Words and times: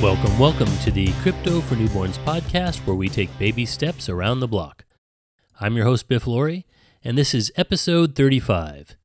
Welcome, 0.00 0.38
welcome 0.38 0.68
to 0.84 0.92
the 0.92 1.10
Crypto 1.22 1.60
for 1.60 1.74
Newborns 1.74 2.18
podcast, 2.24 2.86
where 2.86 2.94
we 2.94 3.08
take 3.08 3.36
baby 3.36 3.66
steps 3.66 4.08
around 4.08 4.38
the 4.38 4.46
block. 4.46 4.84
I'm 5.58 5.74
your 5.74 5.86
host, 5.86 6.06
Biff 6.06 6.24
Laurie, 6.24 6.66
and 7.02 7.18
this 7.18 7.34
is 7.34 7.50
episode 7.56 8.14
35. 8.14 8.96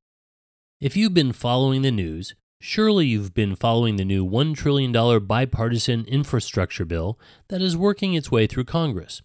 If 0.80 0.96
you've 0.96 1.16
been 1.16 1.34
following 1.34 1.82
the 1.82 1.90
news, 1.90 2.36
surely 2.62 3.08
you've 3.08 3.34
been 3.34 3.56
following 3.56 3.96
the 3.96 4.06
new 4.06 4.24
$1 4.24 4.56
trillion 4.56 4.92
bipartisan 5.26 6.06
infrastructure 6.06 6.86
bill 6.86 7.20
that 7.48 7.60
is 7.60 7.76
working 7.76 8.14
its 8.14 8.30
way 8.30 8.46
through 8.46 8.66
Congress. 8.66 9.24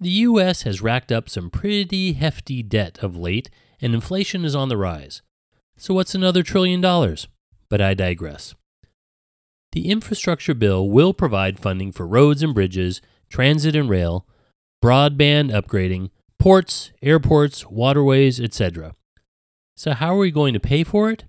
The 0.00 0.08
U.S. 0.08 0.62
has 0.62 0.80
racked 0.80 1.12
up 1.12 1.28
some 1.28 1.50
pretty 1.50 2.14
hefty 2.14 2.62
debt 2.62 3.00
of 3.02 3.14
late, 3.14 3.50
and 3.82 3.92
inflation 3.92 4.42
is 4.42 4.54
on 4.54 4.70
the 4.70 4.78
rise. 4.78 5.20
So, 5.76 5.92
what's 5.92 6.14
another 6.14 6.42
trillion 6.42 6.80
dollars? 6.80 7.28
But 7.68 7.82
I 7.82 7.92
digress. 7.92 8.54
The 9.72 9.88
infrastructure 9.88 10.54
bill 10.54 10.88
will 10.88 11.14
provide 11.14 11.58
funding 11.58 11.92
for 11.92 12.06
roads 12.06 12.42
and 12.42 12.54
bridges, 12.54 13.00
transit 13.30 13.74
and 13.74 13.88
rail, 13.88 14.26
broadband 14.84 15.50
upgrading, 15.50 16.10
ports, 16.38 16.92
airports, 17.00 17.66
waterways, 17.66 18.38
etc. 18.38 18.94
So, 19.74 19.92
how 19.92 20.14
are 20.14 20.18
we 20.18 20.30
going 20.30 20.52
to 20.52 20.60
pay 20.60 20.84
for 20.84 21.10
it? 21.10 21.24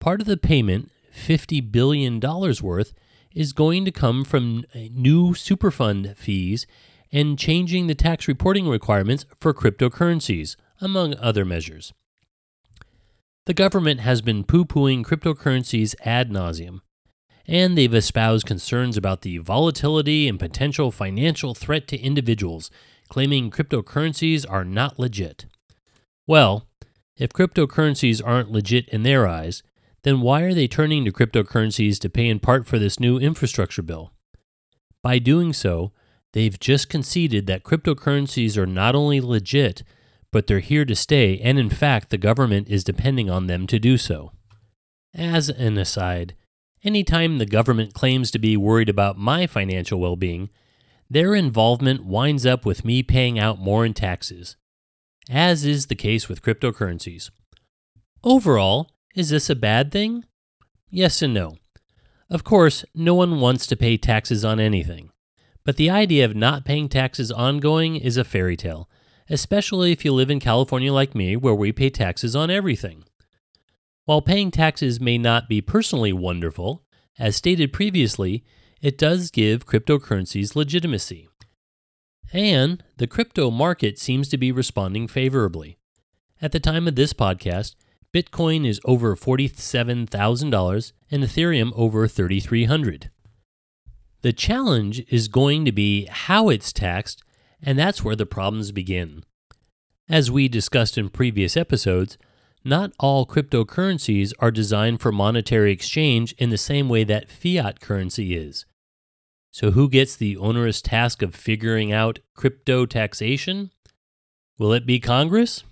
Part 0.00 0.22
of 0.22 0.26
the 0.26 0.38
payment, 0.38 0.90
$50 1.14 1.70
billion 1.70 2.18
worth, 2.18 2.94
is 3.34 3.52
going 3.52 3.84
to 3.84 3.92
come 3.92 4.24
from 4.24 4.64
new 4.74 5.32
Superfund 5.32 6.16
fees 6.16 6.66
and 7.12 7.38
changing 7.38 7.86
the 7.86 7.94
tax 7.94 8.26
reporting 8.26 8.68
requirements 8.68 9.26
for 9.38 9.52
cryptocurrencies, 9.52 10.56
among 10.80 11.14
other 11.16 11.44
measures. 11.44 11.92
The 13.46 13.54
government 13.54 14.00
has 14.00 14.22
been 14.22 14.44
poo 14.44 14.64
pooing 14.64 15.04
cryptocurrencies 15.04 15.94
ad 16.04 16.30
nauseum 16.30 16.80
and 17.46 17.76
they've 17.76 17.94
espoused 17.94 18.46
concerns 18.46 18.96
about 18.96 19.22
the 19.22 19.38
volatility 19.38 20.28
and 20.28 20.38
potential 20.38 20.90
financial 20.90 21.54
threat 21.54 21.86
to 21.88 21.98
individuals, 21.98 22.70
claiming 23.08 23.50
cryptocurrencies 23.50 24.44
are 24.48 24.64
not 24.64 24.98
legit. 24.98 25.46
Well, 26.26 26.66
if 27.16 27.30
cryptocurrencies 27.30 28.22
aren't 28.24 28.50
legit 28.50 28.88
in 28.88 29.02
their 29.02 29.26
eyes, 29.28 29.62
then 30.02 30.20
why 30.20 30.42
are 30.42 30.54
they 30.54 30.68
turning 30.68 31.04
to 31.04 31.12
cryptocurrencies 31.12 31.98
to 32.00 32.10
pay 32.10 32.28
in 32.28 32.38
part 32.38 32.66
for 32.66 32.78
this 32.78 32.98
new 32.98 33.18
infrastructure 33.18 33.82
bill? 33.82 34.12
By 35.02 35.18
doing 35.18 35.52
so, 35.52 35.92
they've 36.32 36.58
just 36.58 36.88
conceded 36.88 37.46
that 37.46 37.62
cryptocurrencies 37.62 38.56
are 38.56 38.66
not 38.66 38.94
only 38.94 39.20
legit, 39.20 39.82
but 40.32 40.46
they're 40.46 40.58
here 40.58 40.84
to 40.84 40.96
stay, 40.96 41.38
and 41.38 41.58
in 41.58 41.70
fact, 41.70 42.10
the 42.10 42.18
government 42.18 42.68
is 42.68 42.84
depending 42.84 43.30
on 43.30 43.46
them 43.46 43.66
to 43.68 43.78
do 43.78 43.96
so. 43.96 44.32
As 45.14 45.48
an 45.48 45.78
aside, 45.78 46.34
Anytime 46.84 47.38
the 47.38 47.46
government 47.46 47.94
claims 47.94 48.30
to 48.30 48.38
be 48.38 48.58
worried 48.58 48.90
about 48.90 49.16
my 49.16 49.46
financial 49.46 49.98
well 49.98 50.16
being, 50.16 50.50
their 51.08 51.34
involvement 51.34 52.04
winds 52.04 52.44
up 52.44 52.66
with 52.66 52.84
me 52.84 53.02
paying 53.02 53.38
out 53.38 53.58
more 53.58 53.86
in 53.86 53.94
taxes, 53.94 54.56
as 55.30 55.64
is 55.64 55.86
the 55.86 55.94
case 55.94 56.28
with 56.28 56.42
cryptocurrencies. 56.42 57.30
Overall, 58.22 58.90
is 59.14 59.30
this 59.30 59.48
a 59.48 59.54
bad 59.54 59.90
thing? 59.90 60.24
Yes 60.90 61.22
and 61.22 61.32
no. 61.32 61.56
Of 62.28 62.44
course, 62.44 62.84
no 62.94 63.14
one 63.14 63.40
wants 63.40 63.66
to 63.68 63.76
pay 63.76 63.96
taxes 63.96 64.44
on 64.44 64.60
anything, 64.60 65.10
but 65.64 65.76
the 65.76 65.88
idea 65.88 66.26
of 66.26 66.36
not 66.36 66.66
paying 66.66 66.90
taxes 66.90 67.32
ongoing 67.32 67.96
is 67.96 68.18
a 68.18 68.24
fairy 68.24 68.56
tale, 68.56 68.90
especially 69.30 69.92
if 69.92 70.04
you 70.04 70.12
live 70.12 70.30
in 70.30 70.40
California 70.40 70.92
like 70.92 71.14
me, 71.14 71.34
where 71.34 71.54
we 71.54 71.72
pay 71.72 71.88
taxes 71.88 72.36
on 72.36 72.50
everything. 72.50 73.04
While 74.04 74.22
paying 74.22 74.50
taxes 74.50 75.00
may 75.00 75.16
not 75.16 75.48
be 75.48 75.60
personally 75.60 76.12
wonderful, 76.12 76.84
as 77.18 77.36
stated 77.36 77.72
previously, 77.72 78.44
it 78.82 78.98
does 78.98 79.30
give 79.30 79.66
cryptocurrencies 79.66 80.54
legitimacy. 80.54 81.28
And 82.32 82.82
the 82.98 83.06
crypto 83.06 83.50
market 83.50 83.98
seems 83.98 84.28
to 84.28 84.36
be 84.36 84.52
responding 84.52 85.08
favorably. 85.08 85.78
At 86.42 86.52
the 86.52 86.60
time 86.60 86.86
of 86.86 86.96
this 86.96 87.14
podcast, 87.14 87.76
Bitcoin 88.12 88.66
is 88.66 88.80
over 88.84 89.16
$47,000 89.16 90.92
and 91.10 91.22
Ethereum 91.22 91.72
over 91.74 92.06
3300. 92.06 93.10
The 94.20 94.32
challenge 94.32 95.04
is 95.08 95.28
going 95.28 95.64
to 95.64 95.72
be 95.72 96.06
how 96.06 96.48
it's 96.48 96.72
taxed, 96.72 97.22
and 97.62 97.78
that's 97.78 98.04
where 98.04 98.16
the 98.16 98.26
problems 98.26 98.72
begin. 98.72 99.24
As 100.08 100.30
we 100.30 100.48
discussed 100.48 100.98
in 100.98 101.08
previous 101.08 101.56
episodes, 101.56 102.18
not 102.64 102.92
all 102.98 103.26
cryptocurrencies 103.26 104.32
are 104.38 104.50
designed 104.50 105.00
for 105.00 105.12
monetary 105.12 105.70
exchange 105.70 106.32
in 106.38 106.50
the 106.50 106.58
same 106.58 106.88
way 106.88 107.04
that 107.04 107.30
fiat 107.30 107.80
currency 107.80 108.34
is. 108.34 108.64
So, 109.50 109.72
who 109.72 109.88
gets 109.88 110.16
the 110.16 110.36
onerous 110.36 110.82
task 110.82 111.22
of 111.22 111.34
figuring 111.34 111.92
out 111.92 112.18
crypto 112.34 112.86
taxation? 112.86 113.70
Will 114.58 114.72
it 114.72 114.86
be 114.86 114.98
Congress? 114.98 115.62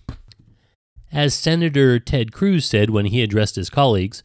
As 1.11 1.35
Senator 1.35 1.99
Ted 1.99 2.33
Cruz 2.33 2.65
said 2.65 2.91
when 2.91 3.07
he 3.07 3.23
addressed 3.23 3.57
his 3.57 3.71
colleagues, 3.71 4.23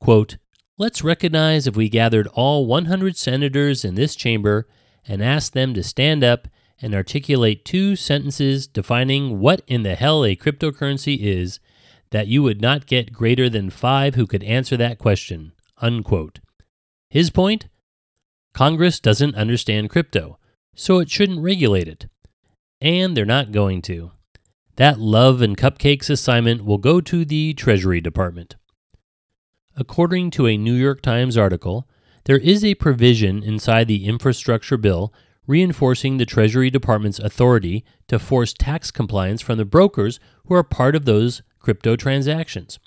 quote, 0.00 0.36
Let's 0.78 1.04
recognize 1.04 1.66
if 1.66 1.76
we 1.76 1.88
gathered 1.88 2.26
all 2.28 2.66
100 2.66 3.16
senators 3.16 3.84
in 3.84 3.94
this 3.94 4.16
chamber 4.16 4.66
and 5.06 5.22
asked 5.22 5.52
them 5.52 5.74
to 5.74 5.82
stand 5.82 6.24
up 6.24 6.48
and 6.80 6.94
articulate 6.94 7.64
two 7.64 7.94
sentences 7.94 8.66
defining 8.66 9.38
what 9.38 9.62
in 9.66 9.84
the 9.84 9.94
hell 9.94 10.24
a 10.24 10.34
cryptocurrency 10.34 11.18
is 11.20 11.60
that 12.12 12.28
you 12.28 12.42
would 12.42 12.60
not 12.60 12.86
get 12.86 13.12
greater 13.12 13.50
than 13.50 13.70
five 13.70 14.14
who 14.14 14.26
could 14.26 14.44
answer 14.44 14.76
that 14.76 14.98
question. 14.98 15.52
Unquote. 15.78 16.38
His 17.10 17.30
point? 17.30 17.68
Congress 18.54 19.00
doesn't 19.00 19.34
understand 19.34 19.90
crypto, 19.90 20.38
so 20.74 20.98
it 20.98 21.10
shouldn't 21.10 21.42
regulate 21.42 21.88
it. 21.88 22.06
And 22.80 23.16
they're 23.16 23.24
not 23.24 23.50
going 23.50 23.82
to. 23.82 24.12
That 24.76 25.00
love 25.00 25.42
and 25.42 25.56
cupcakes 25.56 26.10
assignment 26.10 26.64
will 26.64 26.78
go 26.78 27.00
to 27.00 27.24
the 27.24 27.54
Treasury 27.54 28.00
Department. 28.00 28.56
According 29.76 30.30
to 30.32 30.46
a 30.46 30.56
New 30.56 30.74
York 30.74 31.00
Times 31.00 31.36
article, 31.36 31.88
there 32.24 32.38
is 32.38 32.64
a 32.64 32.74
provision 32.74 33.42
inside 33.42 33.88
the 33.88 34.04
infrastructure 34.06 34.76
bill 34.76 35.12
reinforcing 35.46 36.18
the 36.18 36.26
Treasury 36.26 36.70
Department's 36.70 37.18
authority 37.18 37.84
to 38.08 38.18
force 38.18 38.52
tax 38.52 38.90
compliance 38.90 39.40
from 39.40 39.58
the 39.58 39.64
brokers 39.64 40.20
who 40.46 40.54
are 40.54 40.62
part 40.62 40.94
of 40.94 41.04
those 41.04 41.42
crypto 41.62 41.96
transactions. 41.96 42.78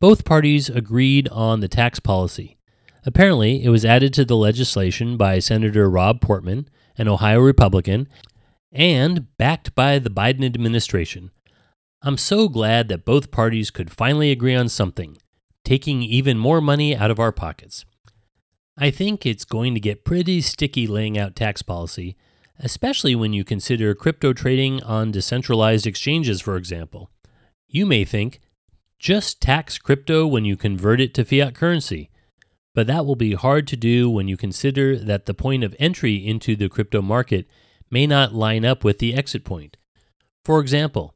Both 0.00 0.24
parties 0.24 0.68
agreed 0.68 1.28
on 1.28 1.60
the 1.60 1.68
tax 1.68 2.00
policy. 2.00 2.56
Apparently, 3.04 3.62
it 3.62 3.68
was 3.70 3.84
added 3.84 4.12
to 4.14 4.24
the 4.24 4.36
legislation 4.36 5.16
by 5.16 5.38
Senator 5.38 5.88
Rob 5.88 6.20
Portman, 6.20 6.68
an 6.98 7.08
Ohio 7.08 7.40
Republican, 7.40 8.08
and 8.72 9.26
backed 9.36 9.74
by 9.74 9.98
the 9.98 10.10
Biden 10.10 10.44
administration. 10.44 11.30
I'm 12.02 12.16
so 12.16 12.48
glad 12.48 12.88
that 12.88 13.04
both 13.04 13.30
parties 13.30 13.70
could 13.70 13.90
finally 13.90 14.30
agree 14.30 14.54
on 14.54 14.68
something, 14.68 15.18
taking 15.64 16.02
even 16.02 16.38
more 16.38 16.60
money 16.60 16.96
out 16.96 17.10
of 17.10 17.20
our 17.20 17.32
pockets. 17.32 17.84
I 18.78 18.90
think 18.90 19.26
it's 19.26 19.44
going 19.44 19.74
to 19.74 19.80
get 19.80 20.06
pretty 20.06 20.40
sticky 20.40 20.86
laying 20.86 21.18
out 21.18 21.36
tax 21.36 21.60
policy, 21.60 22.16
especially 22.58 23.14
when 23.14 23.34
you 23.34 23.44
consider 23.44 23.94
crypto 23.94 24.32
trading 24.32 24.82
on 24.82 25.10
decentralized 25.10 25.86
exchanges, 25.86 26.40
for 26.40 26.56
example. 26.56 27.10
You 27.72 27.86
may 27.86 28.04
think, 28.04 28.40
just 28.98 29.40
tax 29.40 29.78
crypto 29.78 30.26
when 30.26 30.44
you 30.44 30.56
convert 30.56 31.00
it 31.00 31.14
to 31.14 31.24
fiat 31.24 31.54
currency. 31.54 32.10
But 32.74 32.88
that 32.88 33.06
will 33.06 33.14
be 33.14 33.34
hard 33.34 33.68
to 33.68 33.76
do 33.76 34.10
when 34.10 34.26
you 34.26 34.36
consider 34.36 34.98
that 34.98 35.26
the 35.26 35.34
point 35.34 35.62
of 35.62 35.76
entry 35.78 36.16
into 36.16 36.56
the 36.56 36.68
crypto 36.68 37.00
market 37.00 37.48
may 37.88 38.08
not 38.08 38.34
line 38.34 38.64
up 38.64 38.82
with 38.82 38.98
the 38.98 39.14
exit 39.14 39.44
point. 39.44 39.76
For 40.44 40.60
example, 40.60 41.14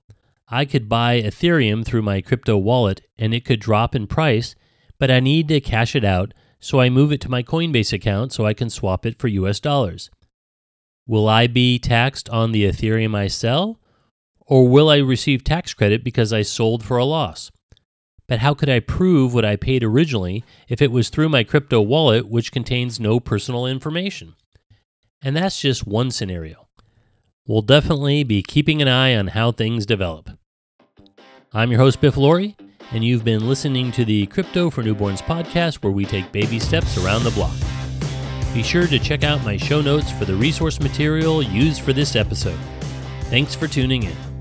I 0.49 0.65
could 0.65 0.89
buy 0.89 1.21
Ethereum 1.21 1.85
through 1.85 2.03
my 2.03 2.21
crypto 2.21 2.57
wallet 2.57 3.03
and 3.19 3.35
it 3.35 3.45
could 3.45 3.61
drop 3.61 3.95
in 3.95 4.07
price, 4.07 4.55
but 5.01 5.11
I 5.11 5.19
need 5.19 5.49
to 5.49 5.61
cash 5.61 5.97
it 5.97 6.05
out, 6.05 6.35
so 6.61 6.81
I 6.81 6.89
move 6.89 7.11
it 7.11 7.21
to 7.23 7.31
my 7.31 7.43
Coinbase 7.43 7.93
account 7.93 8.33
so 8.33 8.47
I 8.47 8.55
can 8.55 8.71
swap 8.71 9.05
it 9.05 9.19
for 9.19 9.27
US 9.27 9.59
dollars. 9.59 10.09
Will 11.07 11.29
I 11.29 11.49
be 11.49 11.81
taxed 11.81 12.29
on 12.31 12.53
the 12.53 12.65
Ethereum 12.65 13.17
I 13.17 13.27
sell? 13.27 13.81
Or 14.47 14.69
will 14.69 14.89
I 14.91 14.99
receive 14.99 15.43
tax 15.43 15.73
credit 15.73 16.05
because 16.05 16.33
I 16.33 16.43
sold 16.43 16.85
for 16.85 16.99
a 16.99 17.05
loss? 17.05 17.51
But 18.27 18.41
how 18.41 18.55
could 18.55 18.69
I 18.69 18.81
prove 18.81 19.35
what 19.35 19.45
I 19.45 19.57
paid 19.57 19.83
originally 19.83 20.45
if 20.69 20.81
it 20.81 20.91
was 20.91 21.09
through 21.09 21.29
my 21.29 21.45
crypto 21.45 21.81
wallet, 21.81 22.29
which 22.29 22.53
contains 22.53 23.01
no 23.01 23.21
personal 23.21 23.67
information? 23.67 24.35
And 25.23 25.37
that's 25.37 25.61
just 25.61 25.87
one 25.87 26.11
scenario. 26.11 26.69
We'll 27.47 27.63
definitely 27.63 28.25
be 28.25 28.43
keeping 28.43 28.81
an 28.81 28.89
eye 28.89 29.15
on 29.15 29.29
how 29.29 29.53
things 29.53 29.85
develop. 29.85 30.31
I'm 31.53 31.71
your 31.71 31.81
host, 31.81 32.01
Biff 32.01 32.17
Laurie, 32.17 32.57
and 32.93 33.05
you've 33.05 33.25
been 33.25 33.47
listening 33.47 33.93
to 33.93 34.05
the 34.05 34.27
Crypto 34.27 34.71
for 34.71 34.83
Newborns 34.83 35.23
podcast, 35.23 35.83
where 35.83 35.93
we 35.93 36.05
take 36.05 36.33
baby 36.33 36.59
steps 36.59 36.97
around 36.99 37.25
the 37.25 37.31
block. 37.31 37.55
Be 38.55 38.63
sure 38.63 38.87
to 38.87 38.99
check 38.99 39.25
out 39.25 39.45
my 39.45 39.57
show 39.57 39.81
notes 39.81 40.11
for 40.11 40.25
the 40.25 40.35
resource 40.35 40.81
material 40.81 41.43
used 41.43 41.83
for 41.83 41.93
this 41.93 42.17
episode. 42.17 42.59
Thanks 43.25 43.55
for 43.55 43.67
tuning 43.67 44.05
in. 44.05 44.34